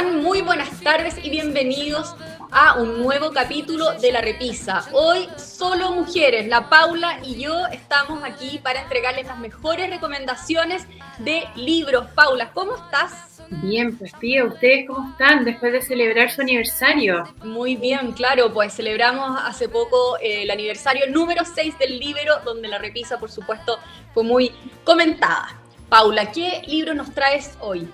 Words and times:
están? 0.00 0.22
Muy 0.22 0.40
buenas 0.42 0.80
tardes 0.80 1.16
y 1.22 1.30
bienvenidos 1.30 2.14
a 2.50 2.80
un 2.80 3.02
nuevo 3.02 3.32
capítulo 3.32 3.92
de 4.00 4.12
La 4.12 4.20
Repisa. 4.20 4.84
Hoy 4.92 5.28
solo 5.36 5.92
mujeres, 5.92 6.48
la 6.48 6.68
Paula 6.68 7.20
y 7.22 7.36
yo 7.42 7.66
estamos 7.66 8.22
aquí 8.24 8.58
para 8.58 8.80
entregarles 8.82 9.26
las 9.26 9.38
mejores 9.38 9.90
recomendaciones 9.90 10.86
de 11.18 11.44
libros. 11.54 12.06
Paula, 12.14 12.50
¿cómo 12.52 12.76
estás? 12.76 13.42
Bien, 13.62 13.96
pues 13.96 14.12
tía, 14.18 14.44
¿ustedes 14.44 14.86
cómo 14.86 15.10
están 15.10 15.44
después 15.44 15.72
de 15.72 15.82
celebrar 15.82 16.30
su 16.30 16.40
aniversario? 16.40 17.24
Muy 17.44 17.76
bien, 17.76 18.12
claro, 18.12 18.52
pues 18.52 18.74
celebramos 18.74 19.38
hace 19.44 19.68
poco 19.68 20.16
eh, 20.18 20.44
el 20.44 20.50
aniversario 20.50 21.10
número 21.10 21.44
6 21.44 21.78
del 21.78 21.98
libro, 21.98 22.38
donde 22.44 22.68
La 22.68 22.78
Repisa, 22.78 23.18
por 23.18 23.30
supuesto, 23.30 23.78
fue 24.14 24.22
muy 24.22 24.52
comentada. 24.84 25.60
Paula, 25.88 26.30
¿qué 26.30 26.62
libro 26.66 26.94
nos 26.94 27.12
traes 27.12 27.56
hoy? 27.60 27.88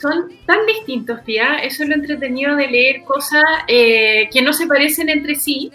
Son 0.00 0.32
tan 0.46 0.66
distintos, 0.66 1.22
tía. 1.24 1.58
Eso 1.58 1.82
es 1.82 1.88
lo 1.88 1.94
entretenido 1.94 2.56
de 2.56 2.68
leer 2.68 3.02
cosas 3.02 3.44
eh, 3.68 4.28
que 4.32 4.42
no 4.42 4.52
se 4.52 4.66
parecen 4.66 5.08
entre 5.08 5.34
sí. 5.34 5.70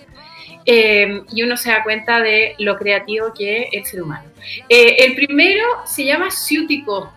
Eh, 0.66 1.24
y 1.32 1.42
uno 1.42 1.58
se 1.58 1.72
da 1.72 1.84
cuenta 1.84 2.20
de 2.20 2.54
lo 2.60 2.78
creativo 2.78 3.34
que 3.36 3.64
es 3.64 3.70
el 3.74 3.86
ser 3.86 4.04
humano. 4.04 4.30
Eh, 4.68 4.98
el 5.00 5.16
primero 5.16 5.64
se 5.86 6.06
llama 6.06 6.30
Ciútico 6.30 7.12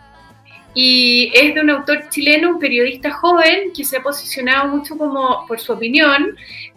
y 0.73 1.31
es 1.35 1.53
de 1.53 1.61
un 1.61 1.69
autor 1.69 2.09
chileno, 2.09 2.51
un 2.51 2.59
periodista 2.59 3.11
joven 3.11 3.71
que 3.75 3.83
se 3.83 3.97
ha 3.97 4.01
posicionado 4.01 4.69
mucho 4.69 4.97
como 4.97 5.45
por 5.45 5.59
su 5.59 5.73
opinión 5.73 6.35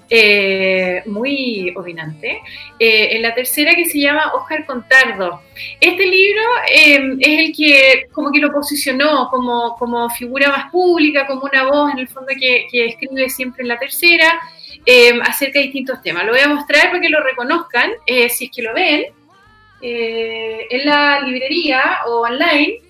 eh, 0.08 1.02
muy 1.06 1.72
opinante. 1.74 2.40
Eh, 2.78 3.16
en 3.16 3.22
la 3.22 3.34
tercera 3.34 3.74
que 3.74 3.86
se 3.86 3.98
llama 3.98 4.32
Oscar 4.34 4.64
Contardo. 4.64 5.42
Este 5.80 6.06
libro 6.06 6.42
em, 6.70 7.18
es 7.20 7.38
el 7.38 7.56
que 7.56 8.06
como 8.12 8.30
que 8.30 8.38
lo 8.38 8.52
posicionó 8.52 9.28
como, 9.30 9.74
como 9.76 10.08
figura 10.10 10.48
más 10.48 10.70
pública, 10.70 11.26
como 11.26 11.42
una 11.42 11.64
voz 11.64 11.92
en 11.92 11.98
el 11.98 12.08
fondo 12.08 12.32
que, 12.38 12.66
escribe 12.72 13.28
siempre 13.30 13.62
en 13.62 13.68
la 13.68 13.78
tercera 13.78 14.40
acerca 15.24 15.58
de 15.58 15.64
distintos 15.64 16.00
temas. 16.02 16.24
Lo 16.24 16.32
voy 16.32 16.40
a 16.40 16.48
mostrar 16.48 16.90
para 16.90 17.00
que 17.00 17.08
lo 17.08 17.20
reconozcan, 17.20 17.90
eh, 18.06 18.28
si 18.28 18.44
es 18.44 18.50
que 18.54 18.62
lo 18.62 18.72
ven, 18.72 19.06
en 19.82 20.86
la 20.86 21.20
librería 21.20 21.98
o 22.06 22.20
online. 22.20 22.80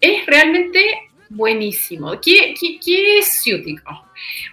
Es 0.00 0.26
realmente 0.26 1.09
buenísimo. 1.30 2.20
¿Qué, 2.20 2.54
es 3.18 3.42
ciútico? 3.42 4.04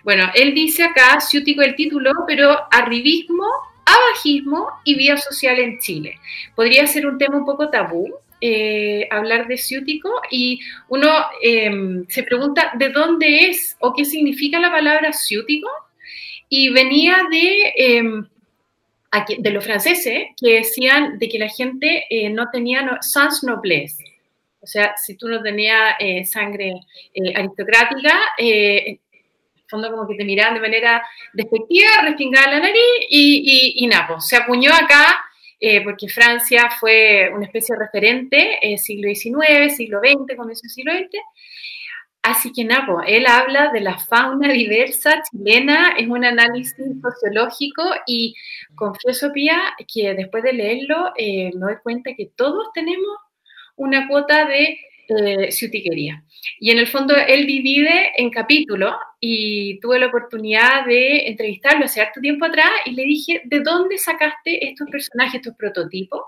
Bueno, 0.04 0.30
él 0.34 0.54
dice 0.54 0.84
acá, 0.84 1.20
ciútico 1.20 1.62
el 1.62 1.76
título, 1.76 2.12
pero 2.26 2.56
arribismo, 2.72 3.46
abajismo 3.86 4.70
y 4.86 4.96
vida 4.96 5.18
social 5.18 5.60
en 5.60 5.80
Chile. 5.80 6.20
Podría 6.56 6.88
ser 6.88 7.06
un 7.08 7.18
tema 7.18 7.38
un 7.38 7.46
poco 7.46 7.70
tabú, 7.70 8.14
eh, 8.40 9.08
hablar 9.10 9.48
de 9.48 9.58
ciútico 9.58 10.10
y 10.30 10.60
uno 10.90 11.10
em, 11.42 12.06
se 12.08 12.22
pregunta 12.22 12.72
de 12.78 12.90
dónde 12.90 13.50
es 13.50 13.76
o 13.80 13.94
qué 13.96 14.06
significa 14.06 14.60
la 14.60 14.72
palabra 14.72 15.12
ciútico 15.12 15.68
y 16.48 16.70
venía 16.70 17.18
de, 17.32 17.74
em, 17.76 18.28
de 19.40 19.50
los 19.50 19.66
franceses 19.66 20.28
que 20.40 20.54
decían 20.60 21.18
de 21.18 21.30
que 21.30 21.40
la 21.40 21.50
gente 21.50 22.06
eh, 22.12 22.30
no 22.30 22.50
tenía 22.52 22.84
no, 22.84 22.98
sans 23.02 23.44
noblesse, 23.44 23.98
o 24.68 24.70
sea, 24.70 24.96
si 24.98 25.16
tú 25.16 25.30
no 25.30 25.42
tenías 25.42 25.96
eh, 25.98 26.26
sangre 26.26 26.74
eh, 27.14 27.34
aristocrática, 27.34 28.14
eh, 28.38 28.84
en 28.86 29.00
el 29.56 29.70
fondo 29.70 29.90
como 29.90 30.06
que 30.06 30.16
te 30.16 30.26
miraban 30.26 30.56
de 30.56 30.60
manera 30.60 31.02
despectiva, 31.32 31.88
respingada 32.04 32.52
la 32.52 32.60
nariz 32.60 32.82
y, 33.10 33.76
y, 33.78 33.88
nada, 33.88 34.08
pues, 34.08 34.28
se 34.28 34.36
acuñó 34.36 34.72
acá 34.74 35.24
porque 35.84 36.08
Francia 36.08 36.70
fue 36.80 37.32
una 37.34 37.46
especie 37.46 37.76
de 37.76 37.86
referente, 37.86 38.78
siglo 38.78 39.10
XIX, 39.10 39.76
siglo 39.76 40.00
XX, 40.00 40.36
comienzo 40.38 40.62
del 40.64 40.70
siglo 40.70 40.94
XX. 40.94 41.18
Así 42.22 42.52
que 42.52 42.64
nada, 42.64 42.86
pues, 42.86 43.08
él 43.08 43.26
habla 43.26 43.72
de 43.72 43.82
la 43.82 43.98
fauna 43.98 44.52
diversa 44.52 45.24
chilena, 45.24 45.96
es 45.98 46.08
un 46.08 46.26
análisis 46.26 46.76
sociológico 47.02 47.84
y 48.06 48.36
confieso, 48.76 49.32
Pía, 49.32 49.60
que 49.92 50.14
después 50.14 50.44
de 50.44 50.54
leerlo 50.54 51.12
me 51.18 51.52
doy 51.54 51.78
cuenta 51.82 52.12
que 52.16 52.30
todos 52.36 52.68
tenemos 52.74 53.18
una 53.78 54.08
cuota 54.08 54.46
de 54.46 54.78
eh, 55.10 55.52
ciutiquería. 55.52 56.24
Y 56.60 56.72
en 56.72 56.80
el 56.80 56.88
fondo 56.88 57.16
él 57.16 57.48
divide 57.48 58.12
en 58.18 58.30
capítulos 58.30 58.94
y 59.22 59.80
tuve 59.80 60.00
la 60.00 60.08
oportunidad 60.08 60.86
de 60.86 61.28
entrevistarlo 61.28 61.86
hace 61.86 62.02
harto 62.02 62.20
tiempo 62.20 62.46
atrás 62.46 62.70
y 62.86 62.92
le 62.92 63.04
dije, 63.04 63.42
¿de 63.46 63.62
dónde 63.62 63.98
sacaste 63.98 64.68
estos 64.68 64.90
personajes, 64.90 65.36
estos 65.36 65.56
prototipos? 65.56 66.22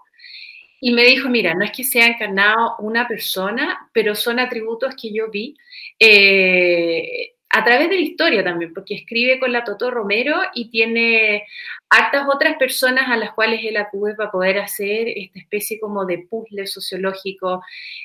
Y 0.82 0.92
me 0.92 1.04
dijo, 1.04 1.28
mira, 1.28 1.54
no 1.56 1.66
es 1.66 1.72
que 1.72 1.84
sea 1.84 2.08
encarnado 2.08 2.78
una 2.80 3.06
persona, 3.06 3.90
pero 3.94 4.16
son 4.16 4.40
atributos 4.40 4.96
que 4.96 5.12
yo 5.14 5.30
vi. 5.30 5.58
Eh, 6.00 7.34
a 7.52 7.64
través 7.64 7.90
de 7.90 7.96
la 7.96 8.02
historia 8.02 8.44
también, 8.44 8.74
porque 8.74 8.94
escribe 8.94 9.40
con 9.40 9.52
la 9.52 9.64
Toto 9.64 9.90
Romero 9.90 10.36
y 10.54 10.70
tiene 10.70 11.46
hartas 11.90 12.28
otras 12.32 12.58
personas 12.58 13.10
a 13.10 13.18
las 13.18 13.34
cuales 13.34 13.62
él 13.64 13.78
acude 13.78 14.14
para 14.14 14.30
poder 14.30 14.60
hacer 14.60 15.08
esta 15.08 15.40
especie 15.40 15.80
como 15.80 16.06
de 16.06 16.28
puzzle 16.30 16.68
sociológico. 16.68 17.64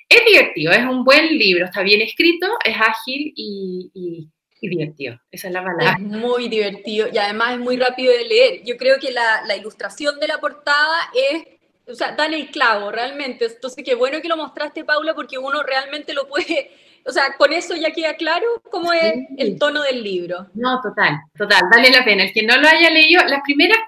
Es 0.08 0.24
divertido, 0.24 0.72
es 0.72 0.84
un 0.84 1.04
buen 1.04 1.38
libro, 1.38 1.66
está 1.66 1.82
bien 1.82 2.00
escrito, 2.00 2.46
es 2.64 2.76
ágil 2.76 3.32
y, 3.36 4.28
divertido. 4.62 5.20
Esa 5.30 5.48
es 5.48 5.52
la 5.52 5.62
palabra. 5.62 5.98
Es 5.98 6.00
muy 6.00 6.48
divertido 6.48 7.08
y 7.12 7.18
además 7.18 7.52
es 7.52 7.58
muy 7.58 7.76
rápido 7.76 8.14
de 8.14 8.24
leer. 8.24 8.62
Yo 8.64 8.78
creo 8.78 8.98
que 8.98 9.12
la, 9.12 9.42
la 9.46 9.56
ilustración 9.56 10.18
de 10.18 10.26
la 10.26 10.38
portada 10.38 11.10
es 11.14 11.44
o 11.86 11.94
sea, 11.94 12.12
dale 12.12 12.38
el 12.38 12.50
clavo, 12.50 12.90
realmente. 12.90 13.44
Entonces, 13.44 13.84
qué 13.84 13.94
bueno 13.94 14.22
que 14.22 14.28
lo 14.28 14.38
mostraste, 14.38 14.86
Paula, 14.86 15.14
porque 15.14 15.36
uno 15.36 15.62
realmente 15.62 16.14
lo 16.14 16.26
puede 16.28 16.70
o 17.06 17.12
sea, 17.12 17.34
con 17.36 17.52
eso 17.52 17.74
ya 17.76 17.92
queda 17.92 18.14
claro 18.14 18.46
cómo 18.70 18.92
es 18.92 19.14
el 19.36 19.58
tono 19.58 19.82
del 19.82 20.02
libro. 20.02 20.46
No, 20.54 20.80
total, 20.80 21.20
total, 21.36 21.62
vale 21.70 21.90
la 21.90 22.04
pena. 22.04 22.24
El 22.24 22.32
que 22.32 22.42
no 22.42 22.56
lo 22.56 22.66
haya 22.66 22.90
leído, 22.90 23.22
las 23.24 23.42
primeras 23.42 23.78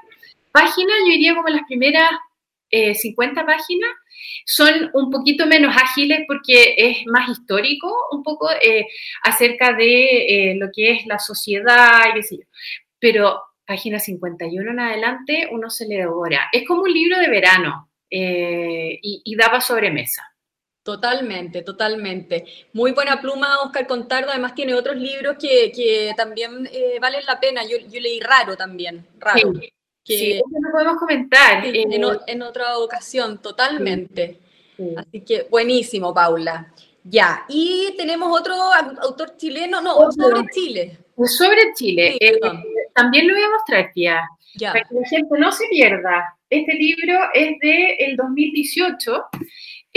páginas, 0.53 0.95
yo 1.01 1.13
diría 1.13 1.35
como 1.35 1.49
las 1.49 1.63
primeras 1.67 2.11
50 2.71 3.41
eh, 3.41 3.45
páginas, 3.45 3.91
son 4.45 4.91
un 4.93 5.11
poquito 5.11 5.47
menos 5.47 5.75
ágiles 5.77 6.21
porque 6.27 6.75
es 6.77 7.07
más 7.07 7.29
histórico, 7.29 7.93
un 8.13 8.23
poco 8.23 8.51
eh, 8.63 8.87
acerca 9.23 9.73
de 9.73 10.51
eh, 10.51 10.55
lo 10.57 10.69
que 10.75 10.93
es 10.93 11.07
la 11.07 11.19
sociedad 11.19 12.11
y 12.11 12.15
qué 12.15 12.23
sé 12.23 12.37
yo. 12.39 12.45
Pero 12.99 13.41
página 13.67 13.99
51 13.99 14.71
en 14.71 14.81
adelante 14.81 15.49
uno 15.51 15.71
se 15.71 15.87
le 15.87 15.97
devora. 15.97 16.49
Es 16.53 16.67
como 16.67 16.83
un 16.83 16.93
libro 16.93 17.19
de 17.19 17.29
verano 17.29 17.91
y, 18.11 19.23
y 19.25 19.37
daba 19.37 19.61
sobremesa. 19.61 20.36
Totalmente, 20.87 21.63
totalmente. 21.63 22.45
Muy 22.73 22.93
buena 22.93 23.21
pluma, 23.21 23.61
Oscar 23.65 23.89
Contardo. 23.89 24.31
Además 24.31 24.55
tiene 24.55 24.73
otros 24.73 24.95
libros 24.95 25.35
que, 25.37 26.13
también 26.17 26.69
eh, 26.73 26.99
valen 27.01 27.27
la 27.27 27.41
pena. 27.41 27.63
Yo, 27.65 27.77
leí 28.01 28.21
Raro 28.21 28.57
también, 28.57 29.05
Raro. 29.19 29.53
Sí, 29.55 29.73
que, 30.05 30.41
no 30.49 30.71
podemos 30.71 30.97
comentar. 30.97 31.67
Eh, 31.67 31.87
en, 32.29 32.43
otra 32.43 32.79
ocasión, 32.79 33.43
totalmente. 33.43 34.39
Así 34.97 35.23
que 35.23 35.49
buenísimo, 35.51 36.15
Paula. 36.15 36.73
Ya, 37.03 37.45
y 37.49 37.93
tenemos 37.97 38.39
otro 38.39 38.55
autor 39.03 39.37
chileno, 39.37 39.81
no, 39.81 40.13
sobre 40.13 40.49
Chile. 40.53 40.99
Sobre 41.17 41.73
Chile. 41.75 42.17
Eh, 42.21 42.39
también 42.95 43.27
lo 43.27 43.35
voy 43.35 43.43
a 43.43 43.51
mostrar, 43.51 43.91
tía. 43.93 44.21
Ya. 44.55 44.73
Para 44.73 44.85
que 44.85 44.95
la 44.95 45.09
gente 45.09 45.37
no 45.37 45.51
se 45.51 45.67
pierda. 45.69 46.37
Este 46.49 46.75
libro 46.75 47.19
es 47.35 47.59
del 47.59 47.97
el 47.99 48.17
2018 48.17 49.25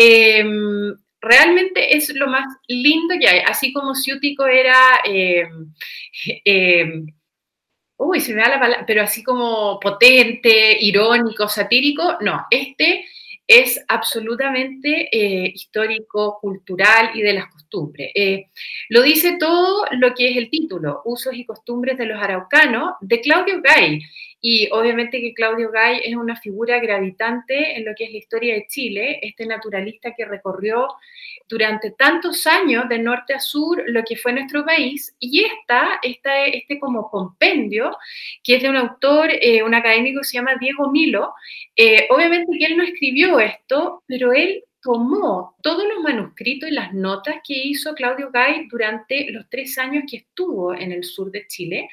Em, 0.02 0.96
realmente 1.20 1.98
es 1.98 2.14
lo 2.16 2.28
más 2.28 2.46
lindo 2.70 3.16
que 3.20 3.28
hay, 3.28 3.40
así 3.46 3.74
como 3.74 3.94
Ciútico 3.94 4.48
era, 4.48 5.02
em, 5.04 5.74
em, 6.46 7.06
uy, 7.98 8.22
se 8.22 8.34
me 8.34 8.42
da 8.42 8.50
la 8.50 8.60
palabra, 8.60 8.86
pero 8.88 9.02
así 9.04 9.22
como 9.24 9.78
potente, 9.80 10.78
irónico, 10.80 11.50
satírico, 11.50 12.18
no, 12.22 12.46
este 12.50 13.06
es 13.46 13.84
absolutamente 13.90 15.10
eh, 15.12 15.52
histórico, 15.54 16.38
cultural 16.40 17.12
y 17.16 17.22
de 17.22 17.34
las 17.34 17.48
costumbres. 17.52 18.12
Eh, 18.16 18.46
lo 18.90 19.02
dice 19.02 19.38
todo 19.38 19.86
lo 19.92 20.14
que 20.14 20.30
es 20.32 20.38
el 20.38 20.50
título, 20.50 21.02
Usos 21.04 21.34
y 21.34 21.46
costumbres 21.46 21.98
de 21.98 22.06
los 22.06 22.22
araucanos, 22.22 22.94
de 23.02 23.20
Claudio 23.20 23.62
Gay. 23.62 24.00
Y 24.42 24.70
obviamente 24.72 25.20
que 25.20 25.34
Claudio 25.34 25.72
Gay 25.72 26.02
es 26.06 26.16
una 26.16 26.36
figura 26.36 26.80
gravitante 26.80 27.78
en 27.78 27.86
lo 27.86 27.94
que 27.96 28.06
es 28.06 28.12
la 28.12 28.18
historia 28.18 28.54
de 28.54 28.68
Chile, 28.68 29.20
este 29.22 29.46
naturalista 29.46 30.14
que 30.16 30.26
recorrió 30.26 30.88
durante 31.50 31.92
tantos 31.92 32.48
años 32.48 32.88
de 32.88 33.00
norte 33.00 33.34
a 33.34 33.40
sur 33.40 33.84
lo 33.88 34.04
que 34.04 34.16
fue 34.16 34.32
nuestro 34.32 34.66
país. 34.66 35.16
Y 35.20 35.44
esta, 35.44 36.00
esta 36.02 36.46
este 36.46 36.80
como 36.80 37.10
compendio, 37.10 37.92
que 38.44 38.56
es 38.56 38.64
de 38.64 38.70
un 38.70 38.78
autor, 38.78 39.30
eh, 39.32 39.64
un 39.64 39.74
académico 39.74 40.22
que 40.22 40.28
se 40.28 40.38
llama 40.38 40.56
Diego 40.60 40.90
Milo, 40.92 41.34
eh, 41.76 42.08
obviamente 42.10 42.58
que 42.58 42.66
él 42.66 42.78
no 42.78 42.84
escribió 42.84 43.40
esto, 43.40 44.04
pero 44.08 44.32
él 44.32 44.64
tomó 44.82 45.56
todos 45.62 45.84
los 45.88 46.02
manuscritos 46.04 46.70
y 46.70 46.74
las 46.74 46.94
notas 46.94 47.38
que 47.46 47.54
hizo 47.54 47.94
Claudio 47.94 48.32
Gay 48.32 48.68
durante 48.70 49.30
los 49.32 49.50
tres 49.50 49.78
años 49.78 50.04
que 50.10 50.18
estuvo 50.18 50.74
en 50.74 50.92
el 50.92 51.04
sur 51.04 51.32
de 51.32 51.46
Chile, 51.48 51.90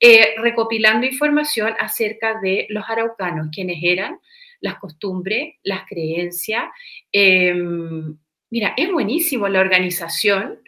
eh, 0.00 0.34
recopilando 0.38 1.06
información 1.06 1.74
acerca 1.78 2.38
de 2.40 2.66
los 2.70 2.84
araucanos, 2.88 3.48
quienes 3.52 3.78
eran, 3.82 4.18
las 4.60 4.78
costumbres, 4.78 5.54
las 5.62 5.86
creencias. 5.86 6.64
Em, 7.12 8.16
mira, 8.50 8.74
es 8.76 8.90
buenísimo 8.90 9.48
la 9.48 9.60
organización 9.60 10.60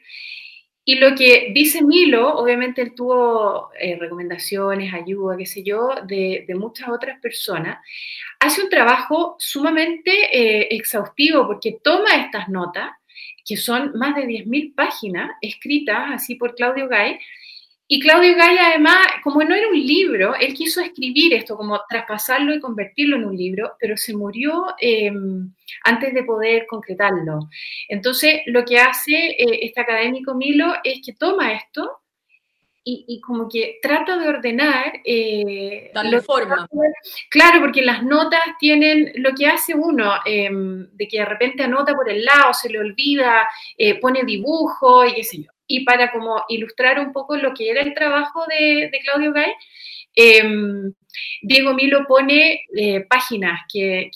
Y 0.91 0.95
lo 0.95 1.15
que 1.15 1.51
dice 1.53 1.85
Milo, 1.85 2.35
obviamente 2.39 2.81
él 2.81 2.95
tuvo 2.95 3.69
eh, 3.79 3.99
recomendaciones, 4.01 4.95
ayuda, 4.95 5.37
qué 5.37 5.45
sé 5.45 5.63
yo, 5.63 5.91
de, 6.07 6.47
muchas 6.59 6.89
otras 6.89 7.21
personas, 7.21 7.77
hace 8.41 8.63
un 8.63 8.71
trabajo 8.71 9.37
sumamente 9.39 10.11
eh, 10.33 10.69
exhaustivo 10.71 11.47
porque 11.47 11.77
toma 11.85 12.17
estas 12.17 12.49
notas, 12.49 12.89
que 13.45 13.59
son 13.59 13.93
más 13.99 14.17
de 14.17 14.23
10.000 14.23 14.75
páginas 14.75 15.33
escritas 15.43 16.07
así 16.11 16.37
por 16.37 16.55
Claudio 16.55 16.89
Gay, 16.89 17.19
y 17.91 18.01
Claudio 18.01 18.37
Gay, 18.37 18.59
además, 18.59 18.99
como 19.25 19.43
no 19.43 19.55
era 19.55 19.67
un 19.67 19.81
libro, 19.81 20.35
él 20.35 20.53
quiso 20.53 20.83
escribir 20.83 21.33
esto, 21.33 21.57
como 21.57 21.81
traspasarlo 21.89 22.55
y 22.55 22.61
convertirlo 22.61 23.17
en 23.17 23.25
un 23.25 23.35
libro, 23.35 23.77
pero 23.81 23.97
se 23.97 24.15
murió 24.15 24.75
em, 24.79 25.55
antes 25.85 26.13
de 26.13 26.23
poder 26.23 26.67
concretarlo. 26.67 27.49
Entonces, 27.89 28.43
lo 28.45 28.63
que 28.67 28.79
hace 28.79 29.31
eh, 29.31 29.61
este 29.63 29.81
académico 29.81 30.35
Milo 30.35 30.75
es 30.85 31.01
que 31.03 31.15
toma 31.15 31.55
esto 31.55 32.01
y, 32.85 33.21
como 33.21 33.49
que 33.49 33.79
trata 33.83 34.19
de 34.19 34.29
ordenar. 34.29 35.01
Eh, 35.05 35.91
Darle 35.95 36.21
forma. 36.21 36.67
Claro, 37.31 37.61
porque 37.61 37.83
las 37.83 38.03
notas 38.03 38.41
tienen 38.59 39.13
lo 39.17 39.35
que 39.35 39.47
hace 39.47 39.75
uno, 39.75 40.15
em, 40.25 40.89
de 40.93 41.09
que 41.09 41.19
de 41.19 41.25
repente 41.25 41.63
anota 41.63 41.95
por 41.95 42.11
el 42.11 42.25
lado, 42.25 42.53
se 42.55 42.69
le 42.71 42.79
olvida, 42.79 43.49
eh, 43.77 43.99
pone 43.99 44.25
dibujo 44.25 45.05
y 45.05 45.15
qué 45.15 45.25
sé 45.25 45.43
yo 45.43 45.58
y 45.69 45.85
para 45.85 46.11
como 46.11 46.43
ilustrar 46.49 46.99
un 46.99 47.13
poco 47.13 47.37
lo 47.37 47.55
que 47.55 47.71
era 47.71 47.83
el 47.83 47.95
trabajo 47.95 48.45
de, 48.49 48.91
Claudio 49.05 49.33
Gay, 49.33 49.53
em, 50.15 50.93
Diego 51.43 51.75
Milo 51.75 52.07
pone 52.09 52.65
eh, 52.75 53.01
páginas 53.09 53.61
que, 53.73 54.11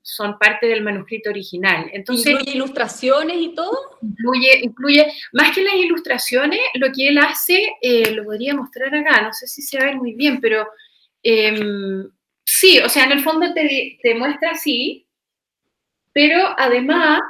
son 0.00 0.38
parte 0.38 0.66
del 0.66 0.82
manuscrito 0.82 1.30
original. 1.30 1.90
Entonces, 1.92 2.32
¿Incluye 2.32 2.56
ilustraciones 2.56 3.36
y 3.38 3.54
todo? 3.54 3.98
Incluye, 4.00 4.60
incluye, 4.62 5.12
más 5.32 5.54
que 5.54 5.62
las 5.62 5.74
ilustraciones, 5.74 6.60
lo 6.74 6.92
que 6.92 7.08
él 7.08 7.18
hace, 7.18 7.76
eh, 7.82 8.12
lo 8.12 8.24
podría 8.24 8.54
mostrar 8.54 8.94
acá, 8.94 9.22
no 9.22 9.32
sé 9.32 9.48
si 9.48 9.62
se 9.62 9.78
ve 9.78 9.96
muy 9.96 10.14
bien, 10.14 10.40
pero 10.40 10.66
em, 11.22 12.08
sí, 12.44 12.78
o 12.78 12.88
sea, 12.88 13.04
en 13.04 13.12
el 13.12 13.20
fondo 13.20 13.52
te, 13.52 13.98
te 14.00 14.14
muestra 14.14 14.52
así, 14.52 15.06
pero 16.12 16.54
además... 16.56 17.20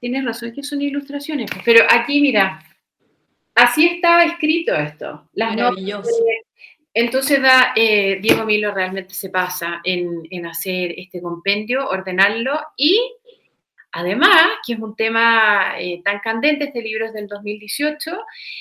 Tienes 0.00 0.24
razón, 0.24 0.52
que 0.52 0.62
son 0.62 0.80
ilustraciones. 0.80 1.50
Pero 1.64 1.84
aquí, 1.90 2.20
mira, 2.20 2.62
así 3.54 3.86
estaba 3.86 4.24
escrito 4.24 4.74
esto. 4.74 5.28
Las 5.32 5.56
Maravilloso. 5.56 6.10
entonces 6.94 7.42
da, 7.42 7.72
eh, 7.74 8.18
Diego 8.20 8.44
Milo 8.44 8.72
realmente 8.72 9.14
se 9.14 9.30
pasa 9.30 9.80
en, 9.84 10.46
hacer 10.46 10.94
este 10.96 11.20
compendio, 11.20 11.88
ordenarlo 11.88 12.60
y 12.76 13.00
además, 13.90 14.36
que 14.64 14.74
es 14.74 14.78
un 14.78 14.94
tema 14.94 15.74
eh, 15.78 16.00
tan 16.04 16.20
candente, 16.20 16.66
este 16.66 16.82
libro 16.82 17.06
es 17.06 17.12
del 17.12 17.26
2018, 17.26 18.18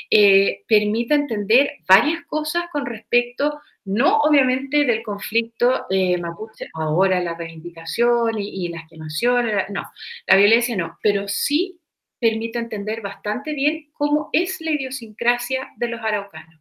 eh, 0.09 0.63
permite 0.67 1.13
entender 1.13 1.71
varias 1.87 2.25
cosas 2.25 2.63
con 2.71 2.85
respecto 2.85 3.59
no 3.87 4.17
obviamente 4.17 4.83
del 4.83 5.01
conflicto 5.01 5.85
de 5.89 6.17
mapuche, 6.17 6.69
ahora 6.73 7.21
la 7.21 7.35
reivindicación 7.35 8.37
y, 8.37 8.67
las 8.67 8.87
quemaciones, 8.89 9.65
no, 9.69 9.83
la 10.27 10.35
violencia 10.35 10.75
no, 10.75 10.97
pero 11.01 11.27
sí 11.27 11.79
permite 12.19 12.59
entender 12.59 13.01
bastante 13.01 13.53
bien 13.53 13.89
cómo 13.93 14.29
es 14.33 14.59
la 14.59 14.71
idiosincrasia 14.71 15.69
de 15.77 15.87
los 15.87 16.01
araucanos. 16.01 16.59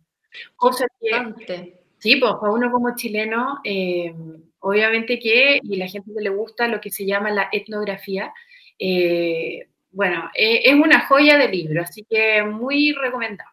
Cosa 0.55 0.87
que, 1.01 1.75
sí, 1.99 2.17
pues 2.17 2.33
para 2.41 2.53
uno 2.53 2.71
como 2.71 2.95
chileno, 2.95 3.59
eh, 3.65 4.15
obviamente 4.61 5.19
que, 5.19 5.59
y 5.63 5.77
la 5.77 5.89
gente 5.89 6.13
que 6.15 6.23
le 6.23 6.31
gusta 6.31 6.69
lo 6.69 6.81
que 6.81 6.91
se 6.91 7.07
llama 7.07 7.31
la 7.31 7.49
etnografía, 7.51 8.33
eh, 8.79 9.69
bueno, 9.91 10.31
eh, 10.35 10.61
es 10.65 10.75
una 10.75 11.07
joya 11.07 11.39
de 11.39 11.49
libro, 11.49 11.83
así 11.83 12.07
que 12.09 12.45
muy 12.45 12.93
recomendado. 12.93 13.51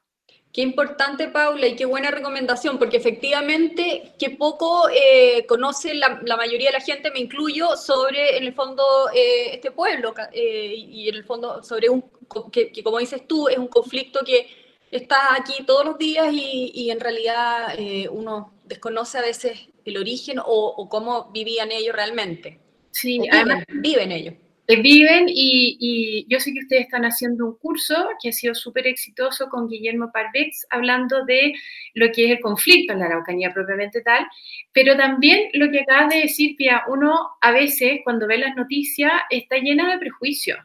Qué 0.53 0.61
importante, 0.61 1.29
Paula, 1.29 1.65
y 1.65 1.75
qué 1.75 1.85
buena 1.85 2.11
recomendación, 2.11 2.77
porque 2.77 2.97
efectivamente, 2.97 4.13
qué 4.19 4.29
poco 4.29 4.88
eh, 4.88 5.47
conoce 5.47 5.95
la, 5.95 6.21
mayoría 6.38 6.69
de 6.69 6.77
la 6.77 6.79
gente, 6.79 7.09
me 7.09 7.21
incluyo, 7.21 7.75
sobre, 7.75 8.38
en 8.38 8.44
el 8.44 8.53
fondo, 8.53 8.83
eh, 9.15 9.55
este 9.55 9.71
pueblo, 9.71 10.13
eh, 10.31 10.75
y 10.77 11.09
en 11.09 11.15
el 11.15 11.23
fondo, 11.23 11.63
sobre 11.63 11.89
un, 11.89 12.05
que, 12.51 12.71
como 12.83 13.00
dices 13.00 13.27
tú, 13.27 13.47
es 13.47 13.57
un 13.57 13.65
conflicto 13.65 14.19
que 14.23 14.47
está 14.91 15.33
aquí 15.33 15.63
todos 15.65 15.85
los 15.85 15.97
días 15.97 16.27
y, 16.31 16.91
en 16.91 16.99
realidad 16.99 17.75
uno 18.11 18.53
desconoce 18.63 19.17
a 19.17 19.21
veces 19.21 19.59
el 19.85 19.97
origen 19.97 20.38
o, 20.45 20.88
cómo 20.88 21.31
vivían 21.31 21.71
ellos 21.71 21.95
realmente. 21.95 22.59
Sí, 22.91 23.19
además 23.31 23.63
viven 23.69 24.11
ellos. 24.11 24.35
Viven 24.81 25.25
y, 25.27 26.25
yo 26.29 26.39
sé 26.39 26.53
que 26.53 26.59
ustedes 26.59 26.83
están 26.83 27.03
haciendo 27.03 27.45
un 27.45 27.57
curso 27.57 28.09
que 28.21 28.29
ha 28.29 28.31
sido 28.31 28.55
súper 28.55 28.87
exitoso 28.87 29.49
con 29.49 29.67
Guillermo 29.67 30.11
Parvex, 30.13 30.65
hablando 30.69 31.25
de 31.25 31.53
lo 31.93 32.11
que 32.11 32.25
es 32.25 32.31
el 32.31 32.39
conflicto 32.39 32.93
en 32.93 32.99
la 32.99 33.05
Araucanía 33.05 33.53
propiamente 33.53 34.01
tal, 34.01 34.25
pero 34.71 34.95
también 34.95 35.49
lo 35.53 35.69
que 35.69 35.81
acabas 35.81 36.13
de 36.13 36.21
decir, 36.21 36.55
Pia, 36.55 36.83
uno 36.87 37.31
a 37.41 37.51
veces 37.51 37.99
cuando 38.03 38.27
ve 38.27 38.37
las 38.37 38.55
noticias 38.55 39.11
está 39.29 39.57
llena 39.57 39.91
de 39.91 39.99
prejuicios, 39.99 40.59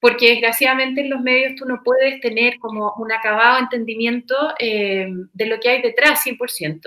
porque 0.00 0.30
desgraciadamente 0.30 1.02
en 1.02 1.10
los 1.10 1.20
medios 1.20 1.54
tú 1.56 1.66
no 1.66 1.82
puedes 1.84 2.20
tener 2.20 2.58
como 2.58 2.94
un 2.96 3.12
acabado 3.12 3.58
entendimiento 3.58 4.34
eh, 4.58 5.06
de 5.32 5.46
lo 5.46 5.60
que 5.60 5.68
hay 5.68 5.82
detrás 5.82 6.24
100%. 6.24 6.80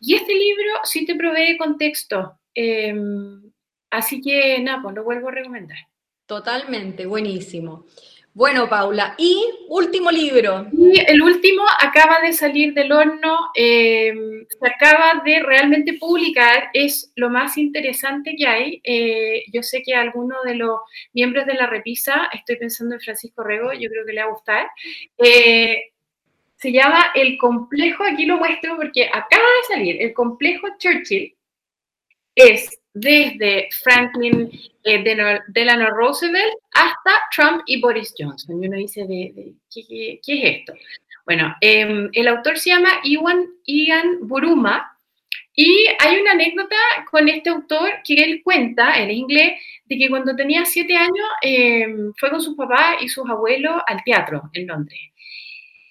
Y 0.00 0.14
este 0.14 0.34
libro 0.34 0.80
sí 0.84 1.04
te 1.04 1.14
provee 1.14 1.56
contexto. 1.58 2.38
Eh, 2.54 2.94
Así 3.96 4.20
que 4.20 4.60
nada, 4.60 4.82
pues 4.82 4.94
lo 4.94 5.04
vuelvo 5.04 5.28
a 5.28 5.32
recomendar. 5.32 5.78
Totalmente, 6.26 7.06
buenísimo. 7.06 7.86
Bueno, 8.34 8.68
Paula, 8.68 9.14
y 9.16 9.42
último 9.68 10.10
libro. 10.10 10.66
Y 10.70 11.00
el 11.00 11.22
último 11.22 11.62
acaba 11.80 12.20
de 12.20 12.34
salir 12.34 12.74
del 12.74 12.92
horno, 12.92 13.50
em, 13.54 14.44
se 14.46 14.68
acaba 14.68 15.22
de 15.24 15.42
realmente 15.42 15.94
publicar, 15.94 16.68
es 16.74 17.10
lo 17.16 17.30
más 17.30 17.56
interesante 17.56 18.34
que 18.36 18.46
hay. 18.46 18.80
Eh, 18.84 19.44
yo 19.50 19.62
sé 19.62 19.82
que 19.82 19.94
a 19.94 20.02
alguno 20.02 20.36
de 20.44 20.56
los 20.56 20.80
miembros 21.14 21.46
de 21.46 21.54
la 21.54 21.66
repisa, 21.66 22.28
estoy 22.34 22.56
pensando 22.56 22.96
en 22.96 23.00
Francisco 23.00 23.42
Rego, 23.42 23.72
yo 23.72 23.88
creo 23.88 24.04
que 24.04 24.12
le 24.12 24.20
va 24.20 24.28
a 24.28 24.32
gustar. 24.32 24.66
Eh, 25.16 25.92
se 26.56 26.72
llama 26.72 27.12
El 27.14 27.38
complejo, 27.38 28.04
aquí 28.04 28.26
lo 28.26 28.36
muestro 28.36 28.76
porque 28.76 29.06
acaba 29.06 29.46
de 29.62 29.74
salir, 29.74 30.02
el 30.02 30.12
complejo 30.12 30.68
Churchill 30.78 31.34
es 32.34 32.78
desde 32.96 33.68
Franklin 33.82 34.50
eh, 34.82 35.42
Delano 35.48 35.90
Roosevelt 35.90 36.54
hasta 36.72 37.10
Trump 37.34 37.62
y 37.66 37.80
Boris 37.80 38.14
Johnson. 38.18 38.62
Y 38.62 38.68
uno 38.68 38.76
dice, 38.76 39.04
de, 39.06 39.54
¿qué, 39.72 40.20
es 40.26 40.58
esto? 40.58 40.72
Bueno, 41.24 41.54
em, 41.60 42.08
el 42.12 42.28
autor 42.28 42.58
se 42.58 42.70
llama 42.70 43.00
Iwan, 43.04 43.46
Ian 43.66 44.20
Buruma 44.22 44.98
y 45.54 45.86
hay 45.98 46.20
una 46.20 46.32
anécdota 46.32 46.76
con 47.10 47.28
este 47.28 47.50
autor 47.50 47.90
que 48.04 48.14
él 48.14 48.42
cuenta, 48.42 49.00
en 49.00 49.10
inglés, 49.10 49.60
de 49.84 49.98
que 49.98 50.08
cuando 50.08 50.34
tenía 50.36 50.64
siete 50.64 50.96
años 50.96 51.28
em, 51.42 52.12
fue 52.16 52.30
con 52.30 52.40
sus 52.40 52.56
papás 52.56 52.96
y 53.02 53.08
sus 53.08 53.28
abuelos 53.28 53.82
al 53.86 54.02
teatro 54.04 54.50
en 54.52 54.66
Londres 54.66 55.00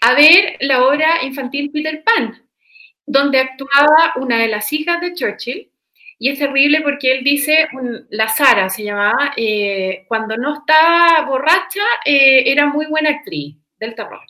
a 0.05 0.13
ver 0.13 0.57
la 0.59 0.85
obra 0.85 1.23
infantil 1.23 1.71
Peter 1.71 2.03
Pan, 2.03 2.39
donde 3.07 3.39
actuaba 3.39 4.13
una 4.17 4.37
de 4.37 4.47
las 4.47 4.71
hijas 4.71 5.01
de 5.01 5.15
Churchill 5.15 5.71
y 6.17 6.29
es 6.29 6.39
terrible 6.39 6.81
porque 6.81 7.11
él 7.11 7.23
dice, 7.23 7.67
la 8.09 8.29
Sara 8.29 8.69
se 8.69 8.83
llamaba, 8.83 9.33
eh, 9.35 10.05
cuando 10.07 10.37
no 10.37 10.53
estaba 10.59 11.25
borracha, 11.25 11.83
eh, 12.05 12.43
era 12.45 12.67
muy 12.67 12.85
buena 12.85 13.09
actriz 13.09 13.57
del 13.77 13.95
terror. 13.95 14.21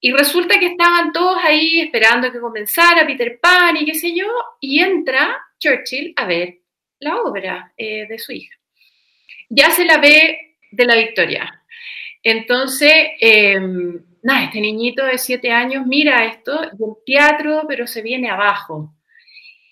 Y 0.00 0.12
resulta 0.12 0.58
que 0.58 0.66
estaban 0.66 1.12
todos 1.12 1.38
ahí 1.42 1.80
esperando 1.80 2.30
que 2.30 2.40
comenzara 2.40 3.06
Peter 3.06 3.38
Pan 3.40 3.76
y 3.76 3.86
qué 3.86 3.94
sé 3.94 4.14
yo, 4.14 4.26
y 4.60 4.80
entra 4.80 5.38
Churchill 5.58 6.12
a 6.16 6.26
ver 6.26 6.58
la 6.98 7.16
obra 7.22 7.72
eh, 7.76 8.06
de 8.06 8.18
su 8.18 8.32
hija. 8.32 8.54
Ya 9.48 9.70
se 9.70 9.84
la 9.84 9.98
ve 9.98 10.56
de 10.70 10.84
la 10.84 10.96
victoria. 10.96 11.62
Entonces, 12.22 12.92
em, 13.20 14.04
nada, 14.22 14.44
este 14.44 14.60
niñito 14.60 15.04
de 15.04 15.18
siete 15.18 15.50
años 15.50 15.86
mira 15.86 16.26
esto, 16.26 16.60
del 16.60 16.96
teatro, 17.06 17.64
pero 17.66 17.86
se 17.86 18.02
viene 18.02 18.28
abajo 18.28 18.94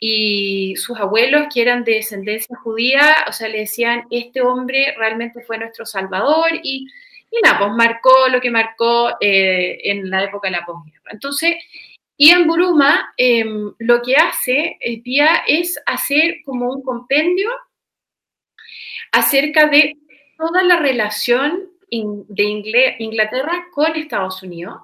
y 0.01 0.75
sus 0.77 0.99
abuelos, 0.99 1.49
que 1.53 1.61
eran 1.61 1.85
de 1.85 1.97
descendencia 1.97 2.57
judía, 2.57 3.15
o 3.29 3.33
sea, 3.33 3.49
le 3.49 3.61
decían, 3.61 4.07
este 4.11 4.41
hombre 4.41 4.95
realmente 4.97 5.43
fue 5.43 5.59
nuestro 5.59 5.85
salvador 5.85 6.49
y, 6.63 6.89
y 7.31 7.41
nada, 7.45 7.59
pues 7.59 7.73
marcó 7.73 8.29
lo 8.31 8.41
que 8.41 8.51
marcó 8.51 9.11
eh, 9.21 9.79
en 9.85 10.09
la 10.09 10.25
época 10.25 10.49
de 10.49 10.53
la 10.53 10.65
posguerra. 10.65 11.11
Entonces, 11.13 11.57
Ian 12.17 12.47
Buruma 12.47 13.13
em, 13.19 13.75
lo 13.79 14.01
que 14.01 14.17
hace, 14.17 14.79
el 14.81 15.03
día, 15.03 15.43
es 15.47 15.79
hacer 15.85 16.39
como 16.47 16.73
un 16.73 16.83
compendio 16.83 17.51
acerca 19.13 19.67
de 19.67 19.97
toda 20.39 20.63
la 20.63 20.79
relación 20.79 21.69
de 21.91 22.97
Inglaterra 22.99 23.67
con 23.73 23.97
Estados 23.97 24.43
Unidos 24.43 24.81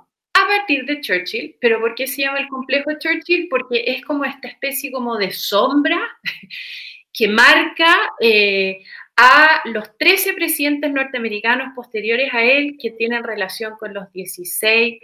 a 0.47 0.59
partir 0.59 0.85
de 0.87 1.01
Churchill, 1.01 1.57
pero 1.61 1.81
¿por 1.81 1.95
qué 1.95 2.07
se 2.07 2.23
llama 2.23 2.41
el 2.41 2.49
complejo 2.49 2.91
Churchill? 2.99 3.49
Porque 3.49 3.85
es 3.87 4.05
como 4.05 4.25
esta 4.25 4.49
especie 4.49 4.91
como 4.91 5.17
de 5.17 5.31
sombra 5.31 6.01
que 7.13 7.29
marca 7.29 8.13
eh, 8.21 8.79
a 9.17 9.63
los 9.67 9.97
13 9.99 10.35
presidentes 10.35 10.93
norteamericanos 10.93 11.73
posteriores 11.75 12.33
a 12.35 12.45
él 12.45 12.77
que 12.81 12.91
tienen 12.91 13.25
relación 13.25 13.75
con 13.79 13.95
los 13.95 14.13
16 14.13 14.99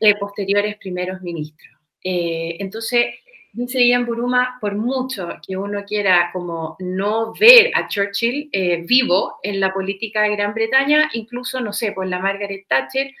eh, 0.00 0.14
posteriores 0.16 0.76
primeros 0.76 1.20
ministros. 1.20 1.76
Eh, 2.02 2.56
entonces, 2.60 3.06
dice 3.52 3.86
Ian 3.86 4.06
Buruma, 4.06 4.56
por 4.60 4.76
mucho 4.76 5.28
que 5.46 5.56
uno 5.56 5.84
quiera 5.84 6.30
como 6.32 6.76
no 6.78 7.32
ver 7.34 7.72
a 7.74 7.88
Churchill 7.88 8.48
eh, 8.52 8.82
vivo 8.86 9.38
en 9.42 9.60
la 9.60 9.72
política 9.72 10.22
de 10.22 10.36
Gran 10.36 10.54
Bretaña, 10.54 11.10
incluso, 11.12 11.60
no 11.60 11.72
sé, 11.72 11.92
por 11.92 12.06
la 12.06 12.20
Margaret 12.20 12.66
Thatcher, 12.68 13.12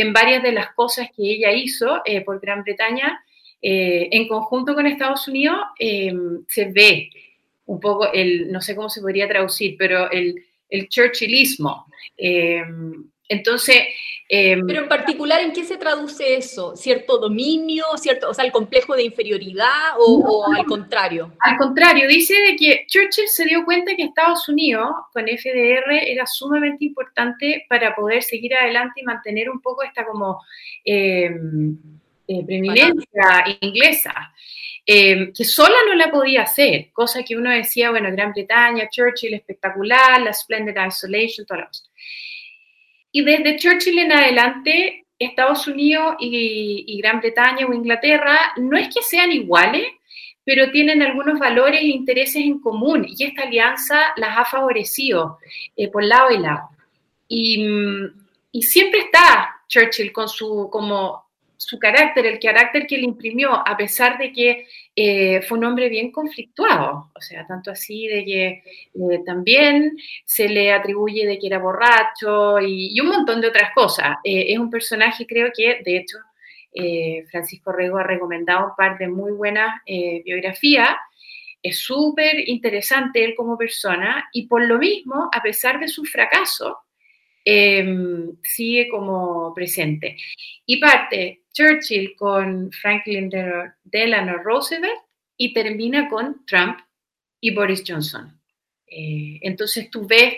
en 0.00 0.12
varias 0.12 0.42
de 0.42 0.52
las 0.52 0.72
cosas 0.74 1.08
que 1.14 1.22
ella 1.22 1.52
hizo 1.52 2.02
por 2.24 2.40
Gran 2.40 2.62
Bretaña, 2.62 3.22
en 3.60 4.28
conjunto 4.28 4.74
con 4.74 4.86
Estados 4.86 5.26
Unidos, 5.28 5.58
se 5.78 6.64
ve 6.66 7.10
un 7.66 7.80
poco 7.80 8.12
el, 8.12 8.50
no 8.50 8.60
sé 8.60 8.74
cómo 8.76 8.88
se 8.88 9.00
podría 9.00 9.28
traducir, 9.28 9.76
pero 9.78 10.10
el, 10.10 10.44
el 10.68 10.88
churchillismo. 10.88 11.86
Entonces... 13.28 13.76
Eh, 14.30 14.58
pero 14.66 14.82
en 14.82 14.88
particular, 14.90 15.40
¿en 15.40 15.52
qué 15.52 15.64
se 15.64 15.78
traduce 15.78 16.36
eso? 16.36 16.76
¿Cierto 16.76 17.16
dominio? 17.16 17.84
¿Cierto, 17.96 18.28
o 18.28 18.34
sea, 18.34 18.44
el 18.44 18.52
complejo 18.52 18.94
de 18.94 19.04
inferioridad 19.04 19.94
o, 19.98 20.44
al 20.54 20.66
contrario? 20.66 21.32
Al 21.40 21.56
contrario, 21.56 22.06
dice 22.06 22.34
de 22.34 22.54
que 22.54 22.84
Churchill 22.86 23.26
se 23.26 23.46
dio 23.46 23.64
cuenta 23.64 23.96
que 23.96 24.02
Estados 24.02 24.46
Unidos 24.46 24.90
con 25.14 25.24
FDR 25.24 25.92
era 25.92 26.26
sumamente 26.26 26.84
importante 26.84 27.64
para 27.70 27.96
poder 27.96 28.22
seguir 28.22 28.54
adelante 28.54 29.00
y 29.00 29.04
mantener 29.04 29.48
un 29.48 29.62
poco 29.62 29.82
esta 29.82 30.04
como 30.04 30.42
eh, 30.84 31.30
privilegia 32.26 32.92
inglesa. 33.62 34.34
Em, 34.90 35.34
que 35.34 35.44
sola 35.44 35.76
no 35.86 35.94
la 35.94 36.10
podía 36.10 36.44
hacer, 36.44 36.90
cosa 36.94 37.22
que 37.22 37.36
uno 37.36 37.50
decía, 37.50 37.90
bueno, 37.90 38.10
Gran 38.10 38.32
Bretaña, 38.32 38.88
Churchill 38.88 39.34
espectacular, 39.34 40.18
la 40.22 40.32
Splendid 40.32 40.74
Isolation, 40.86 41.46
todas 41.46 41.90
Y 43.18 43.22
desde 43.24 43.56
Churchill 43.56 43.98
en 43.98 44.12
adelante, 44.12 45.04
Estados 45.18 45.66
Unidos 45.66 46.14
y, 46.20 46.96
Gran 47.02 47.18
Bretaña 47.18 47.66
o 47.66 47.72
Inglaterra 47.72 48.52
no 48.58 48.78
es 48.78 48.94
que 48.94 49.02
sean 49.02 49.32
iguales, 49.32 49.88
pero 50.44 50.70
tienen 50.70 51.02
algunos 51.02 51.36
valores 51.40 51.80
e 51.80 51.86
intereses 51.86 52.36
en 52.36 52.60
común 52.60 53.04
y 53.08 53.24
esta 53.24 53.42
alianza 53.42 54.12
las 54.18 54.38
ha 54.38 54.44
favorecido 54.44 55.40
eh, 55.76 55.88
por 55.88 56.04
lado 56.04 56.30
y 56.30 56.38
lado. 56.38 56.68
Y, 57.26 57.66
y 58.52 58.62
siempre 58.62 59.00
está 59.00 59.62
Churchill 59.66 60.12
con 60.12 60.28
su, 60.28 60.68
como 60.70 61.24
su 61.58 61.78
carácter, 61.78 62.24
el 62.24 62.38
carácter 62.38 62.86
que 62.86 62.96
le 62.96 63.04
imprimió, 63.04 63.50
a 63.52 63.76
pesar 63.76 64.16
de 64.16 64.32
que 64.32 64.66
eh, 64.94 65.42
fue 65.42 65.58
un 65.58 65.64
hombre 65.64 65.88
bien 65.88 66.12
conflictuado, 66.12 67.10
o 67.14 67.20
sea, 67.20 67.44
tanto 67.48 67.72
así 67.72 68.06
de 68.06 68.24
que 68.24 68.46
eh, 68.46 69.22
también 69.26 69.96
se 70.24 70.48
le 70.48 70.72
atribuye 70.72 71.26
de 71.26 71.36
que 71.36 71.48
era 71.48 71.58
borracho 71.58 72.60
y, 72.60 72.98
un 73.00 73.08
montón 73.08 73.40
de 73.40 73.48
otras 73.48 73.72
cosas. 73.74 74.18
Eh, 74.22 74.52
es 74.52 74.58
un 74.58 74.70
personaje, 74.70 75.26
creo 75.26 75.50
que, 75.54 75.82
de 75.84 75.98
hecho, 75.98 76.18
Francisco 77.30 77.72
Rego 77.72 77.98
ha 77.98 78.04
recomendado 78.04 78.66
un 78.66 78.76
par 78.76 78.98
de 78.98 79.08
muy 79.08 79.32
buenas 79.32 79.80
biografías. 80.24 80.90
Es 81.60 81.80
súper 81.80 82.48
interesante 82.48 83.24
él 83.24 83.34
como 83.34 83.58
persona 83.58 84.28
y 84.32 84.46
por 84.46 84.64
lo 84.64 84.78
mismo, 84.78 85.28
a 85.32 85.42
pesar 85.42 85.80
de 85.80 85.88
su 85.88 86.04
fracaso, 86.04 86.78
sigue 87.44 88.88
como 88.90 89.52
presente. 89.54 90.16
Y 90.66 90.78
parte 90.78 91.42
Churchill 91.58 92.14
con 92.14 92.70
Franklin 92.70 93.28
Delano 93.82 94.38
Roosevelt 94.38 95.00
y 95.36 95.52
termina 95.52 96.08
con 96.08 96.46
Trump 96.46 96.78
y 97.40 97.52
Boris 97.52 97.82
Johnson. 97.86 98.40
Eh, 98.86 99.40
entonces 99.42 99.90
tú 99.90 100.06
ves 100.06 100.34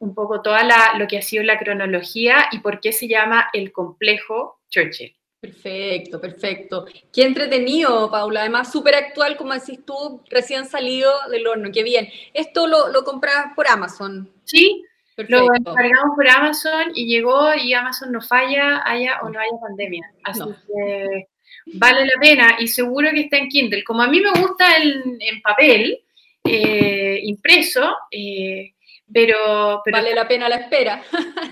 un 0.00 0.14
poco 0.14 0.42
toda 0.42 0.62
la, 0.62 0.98
lo 0.98 1.06
que 1.06 1.16
ha 1.16 1.22
sido 1.22 1.44
la 1.44 1.58
cronología 1.58 2.48
y 2.52 2.58
por 2.58 2.80
qué 2.80 2.92
se 2.92 3.08
llama 3.08 3.48
el 3.54 3.72
complejo 3.72 4.60
Churchill. 4.68 5.16
Perfecto, 5.40 6.20
perfecto. 6.20 6.84
Qué 7.10 7.22
entretenido, 7.22 8.10
Paula. 8.10 8.40
Además, 8.40 8.70
súper 8.70 8.94
actual, 8.94 9.38
como 9.38 9.54
decís 9.54 9.80
tú, 9.86 10.22
recién 10.28 10.66
salido 10.66 11.10
del 11.30 11.46
horno. 11.46 11.70
Qué 11.72 11.82
bien. 11.82 12.10
¿Esto 12.34 12.66
lo, 12.66 12.88
lo 12.88 13.04
compras 13.04 13.54
por 13.56 13.66
Amazon? 13.66 14.30
Sí, 14.44 14.84
lo 15.16 15.54
encargamos 15.54 16.16
por 16.16 16.28
Amazon 16.28 16.92
y 16.94 17.06
llegó 17.06 17.54
y 17.54 17.74
Amazon 17.74 18.12
no 18.12 18.20
falla, 18.20 18.82
haya 18.84 19.20
o 19.22 19.28
no 19.28 19.38
haya 19.38 19.60
pandemia. 19.60 20.10
Así 20.24 20.42
que 20.66 21.28
vale 21.74 22.06
la 22.06 22.20
pena 22.20 22.56
y 22.58 22.68
seguro 22.68 23.10
que 23.10 23.22
está 23.22 23.36
en 23.38 23.48
Kindle. 23.48 23.84
Como 23.84 24.02
a 24.02 24.08
mí 24.08 24.20
me 24.20 24.30
gusta 24.30 24.76
en, 24.76 25.42
papel, 25.42 26.00
eh, 26.44 27.20
impreso, 27.22 27.96
eh, 28.10 28.72
pero, 29.12 29.82
Vale 29.90 30.14
la 30.14 30.26
pena 30.26 30.48
la 30.48 30.56
espera. 30.56 31.02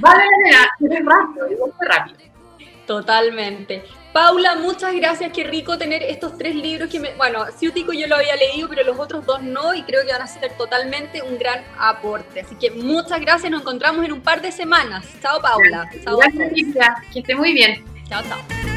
Vale 0.01 0.25
la 0.51 0.71
pena, 0.79 0.99
es 0.99 1.05
rápido, 1.05 1.47
es 1.47 1.89
rápido. 1.89 2.19
Totalmente. 2.87 3.83
Paula, 4.19 4.57
muchas 4.57 4.97
gracias, 4.97 5.31
qué 5.33 5.45
rico 5.45 5.79
tener 5.79 6.03
estos 6.03 6.37
tres 6.37 6.53
libros 6.53 6.91
que 6.91 6.99
me, 6.99 7.15
bueno, 7.15 7.47
Ciútico 7.57 7.93
yo 7.93 8.09
lo 8.09 8.17
había 8.17 8.35
leído, 8.35 8.69
pero 8.69 8.83
los 8.83 8.99
otros 8.99 9.25
dos 9.25 9.45
no, 9.45 9.75
y 9.75 9.85
creo 9.85 10.05
que 10.05 10.11
van 10.11 10.23
a 10.23 10.27
ser 10.27 10.57
totalmente 10.59 11.23
un 11.23 11.39
gran 11.39 11.63
aporte. 11.79 12.41
Así 12.41 12.57
que 12.57 12.73
muchas 12.73 13.21
gracias, 13.21 13.49
nos 13.49 13.61
encontramos 13.61 14.05
en 14.05 14.11
un 14.11 14.21
par 14.21 14.43
de 14.43 14.51
semanas. 14.51 15.07
Chao, 15.23 15.41
Paula. 15.41 15.89
Chao, 16.03 16.17
gracias, 16.17 16.51
que 17.13 17.21
esté 17.21 17.37
muy 17.37 17.53
bien. 17.53 17.85
Chao, 18.09 18.21
chao. 18.25 18.68